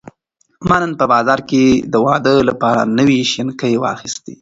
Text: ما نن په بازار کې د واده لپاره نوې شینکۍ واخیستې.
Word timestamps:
ما 0.67 0.77
نن 0.81 0.91
په 0.99 1.05
بازار 1.13 1.39
کې 1.49 1.63
د 1.93 1.95
واده 2.05 2.33
لپاره 2.49 2.81
نوې 2.97 3.19
شینکۍ 3.31 3.73
واخیستې. 3.77 4.33